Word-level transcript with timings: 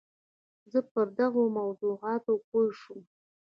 زه 0.71 0.79
پر 0.91 1.07
دغو 1.19 1.43
موضوعاتو 1.59 2.33
پوه 2.47 2.67
شوم. 2.79 3.01